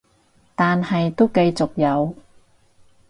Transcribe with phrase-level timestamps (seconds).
[0.55, 2.15] 但係都繼續有